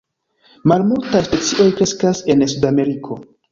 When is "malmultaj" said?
0.71-1.21